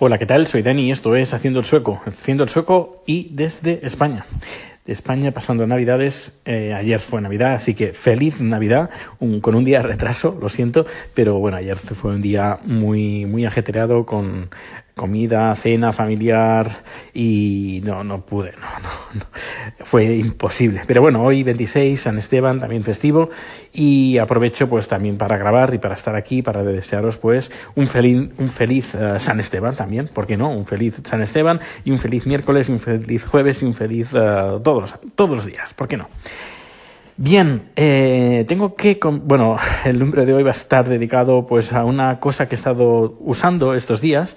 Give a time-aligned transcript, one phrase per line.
[0.00, 0.46] Hola, ¿qué tal?
[0.46, 4.26] Soy Dani y esto es Haciendo el Sueco, Haciendo el Sueco y desde España.
[4.86, 8.90] De España pasando Navidades, eh, ayer fue Navidad, así que feliz Navidad,
[9.40, 13.44] con un día de retraso, lo siento, pero bueno, ayer fue un día muy, muy
[13.44, 14.50] ajetreado con
[14.94, 18.68] comida, cena familiar y no, no pude, no,
[19.84, 20.82] fue imposible.
[20.86, 23.30] Pero bueno, hoy 26, San Esteban, también festivo
[23.72, 28.30] y aprovecho pues también para grabar y para estar aquí, para desearos pues un feliz,
[28.38, 30.50] un feliz eh, San Esteban también, ¿por qué no?
[30.50, 34.60] Un feliz San Esteban y un feliz miércoles un feliz jueves y un feliz uh,
[34.60, 36.08] todos, los, todos los días, ¿por qué no?
[37.16, 41.84] Bien, eh, tengo que, bueno, el número de hoy va a estar dedicado pues a
[41.84, 44.36] una cosa que he estado usando estos días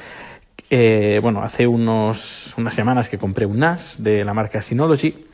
[0.74, 5.26] eh, bueno, hace unos, unas semanas que compré un NAS de la marca Synology.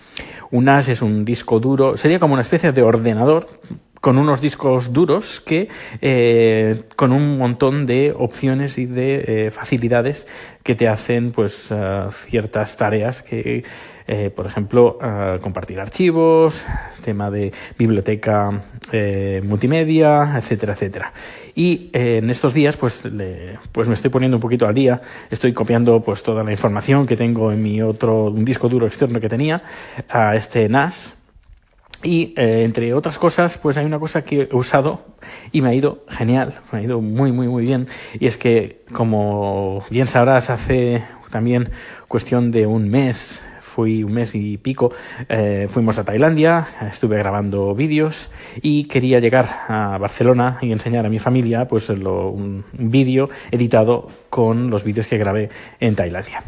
[0.49, 3.45] Un NAS es un disco duro, sería como una especie de ordenador
[4.01, 5.69] con unos discos duros que
[6.01, 10.25] eh, con un montón de opciones y de eh, facilidades
[10.63, 11.71] que te hacen pues
[12.11, 13.63] ciertas tareas que
[14.08, 16.63] eh, por ejemplo, uh, compartir archivos,
[17.03, 21.13] tema de biblioteca eh, multimedia, etcétera, etcétera.
[21.55, 25.02] Y eh, en estos días, pues, le, pues me estoy poniendo un poquito al día,
[25.30, 29.19] estoy copiando pues toda la información que tengo en mi otro, un disco duro externo
[29.19, 29.63] que tenía,
[30.09, 31.17] a este NAS,
[32.03, 35.02] y eh, entre otras cosas, pues hay una cosa que he usado
[35.52, 37.88] y me ha ido genial, me ha ido muy, muy, muy bien.
[38.19, 41.69] Y es que, como bien sabrás, hace también
[42.08, 43.41] cuestión de un mes
[43.78, 44.92] fui un mes y pico,
[45.30, 51.09] eh, fuimos a Tailandia, estuve grabando vídeos y quería llegar a Barcelona y enseñar a
[51.09, 56.42] mi familia pues lo, un vídeo editado con los vídeos que grabé en Tailandia.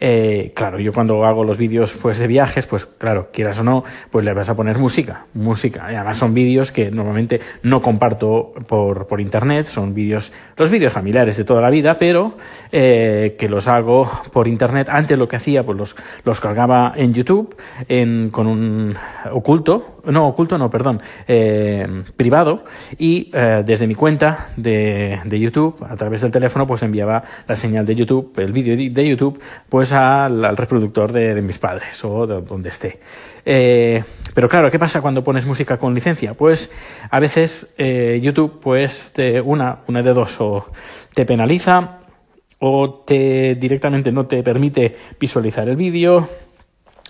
[0.00, 3.84] Eh, claro, yo cuando hago los vídeos pues, de viajes, pues claro, quieras o no,
[4.10, 5.90] pues le vas a poner música, música.
[5.90, 10.92] Y además son vídeos que normalmente no comparto por, por internet, son vídeos, los vídeos
[10.92, 12.36] familiares de toda la vida, pero
[12.70, 14.88] eh, que los hago por internet.
[14.90, 17.56] Antes lo que hacía, pues los, los cargaba en YouTube
[17.88, 18.94] en, con un
[19.32, 22.64] oculto, no, oculto no, perdón, eh, privado,
[22.98, 27.56] y eh, desde mi cuenta de, de YouTube, a través del teléfono, pues enviaba la
[27.56, 32.40] señal de YouTube, el vídeo de YouTube, pues al, reproductor de, mis padres o de
[32.42, 33.00] donde esté.
[33.44, 34.02] Eh,
[34.34, 36.34] pero claro, ¿qué pasa cuando pones música con licencia?
[36.34, 36.70] Pues
[37.10, 39.12] a veces eh, YouTube, pues
[39.44, 40.66] una, una de dos, o
[41.14, 42.00] te penaliza
[42.60, 46.28] o te directamente no te permite visualizar el vídeo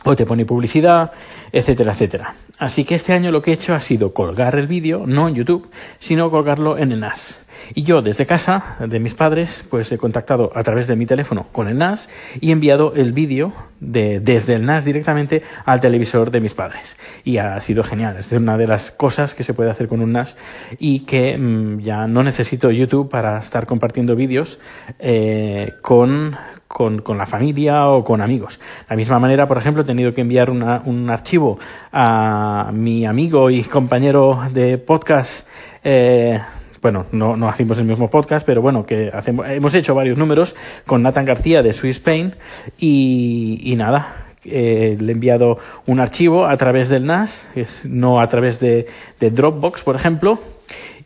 [0.04, 1.12] o te pone publicidad,
[1.52, 2.34] etcétera, etcétera.
[2.58, 5.34] Así que este año lo que he hecho ha sido colgar el vídeo, no en
[5.34, 7.40] YouTube, sino colgarlo en el NAS.
[7.74, 11.46] Y yo desde casa de mis padres, pues he contactado a través de mi teléfono
[11.52, 12.08] con el NAS
[12.40, 16.96] y he enviado el vídeo de, desde el NAS directamente al televisor de mis padres.
[17.24, 18.16] Y ha sido genial.
[18.16, 20.36] Es una de las cosas que se puede hacer con un NAS
[20.78, 24.58] y que mmm, ya no necesito YouTube para estar compartiendo vídeos
[24.98, 26.36] eh, con,
[26.68, 28.58] con, con, la familia o con amigos.
[28.58, 31.58] De la misma manera, por ejemplo, he tenido que enviar una, un archivo
[31.90, 35.48] a mi amigo y compañero de podcast.
[35.82, 36.38] Eh,
[36.80, 40.54] bueno, no, no hacemos el mismo podcast, pero bueno, que hacemos, hemos hecho varios números
[40.86, 42.34] con Nathan García de Swiss Pain
[42.78, 48.20] y, y nada, eh, le he enviado un archivo a través del NAS, es, no
[48.20, 48.86] a través de,
[49.18, 50.38] de Dropbox, por ejemplo,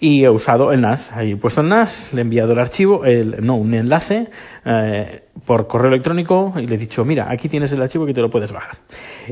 [0.02, 1.12] y he usado el NAS.
[1.12, 4.26] Ahí he puesto el NAS, le he enviado el archivo, el, no, un enlace
[4.64, 8.20] eh, por correo electrónico y le he dicho, mira, aquí tienes el archivo que te
[8.20, 8.78] lo puedes bajar.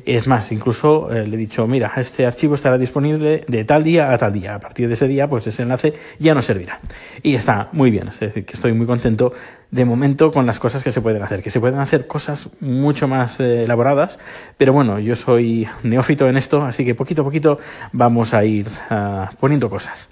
[0.06, 4.12] Es más, incluso eh, le he dicho, mira, este archivo estará disponible de tal día
[4.12, 4.54] a tal día.
[4.54, 6.78] A partir de ese día, pues ese enlace ya no servirá.
[7.20, 9.32] Y está muy bien, es decir, que estoy muy contento
[9.70, 13.06] de momento con las cosas que se pueden hacer, que se pueden hacer cosas mucho
[13.06, 14.19] más eh, elaboradas,
[14.59, 17.59] pero bueno, yo soy neófito en esto, así que poquito a poquito
[17.92, 20.09] vamos a ir uh, poniendo cosas.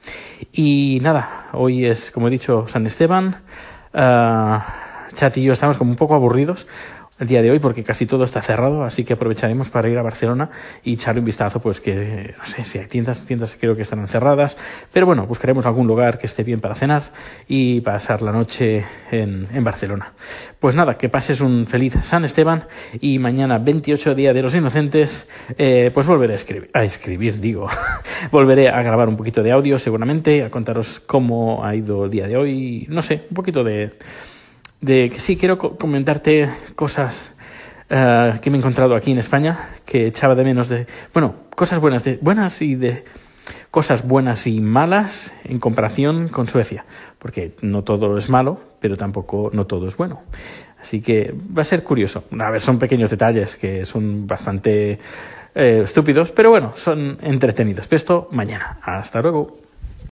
[0.52, 3.42] Y nada, hoy es, como he dicho, San Esteban.
[3.92, 4.58] Uh,
[5.14, 6.66] Chat y yo estamos como un poco aburridos
[7.18, 10.02] el día de hoy porque casi todo está cerrado, así que aprovecharemos para ir a
[10.02, 10.50] Barcelona
[10.84, 14.06] y echarle un vistazo, pues que no sé si hay tiendas, tiendas creo que están
[14.08, 14.56] cerradas,
[14.92, 17.02] pero bueno, buscaremos algún lugar que esté bien para cenar
[17.48, 20.12] y pasar la noche en, en Barcelona.
[20.60, 22.64] Pues nada, que pases un feliz San Esteban
[23.00, 27.68] y mañana 28 día de los inocentes, eh, pues volveré a escribir, a escribir, digo,
[28.30, 32.26] volveré a grabar un poquito de audio seguramente, a contaros cómo ha ido el día
[32.26, 33.92] de hoy, no sé, un poquito de
[34.80, 37.32] de que sí quiero comentarte cosas
[37.90, 41.80] uh, que me he encontrado aquí en España que echaba de menos de bueno cosas
[41.80, 43.04] buenas de buenas y de
[43.70, 46.84] cosas buenas y malas en comparación con Suecia
[47.18, 50.22] porque no todo es malo pero tampoco no todo es bueno.
[50.80, 52.24] Así que va a ser curioso.
[52.38, 55.00] A ver son pequeños detalles que son bastante
[55.54, 57.88] eh, estúpidos pero bueno son entretenidos.
[57.88, 58.78] Pero esto mañana.
[58.82, 59.56] Hasta luego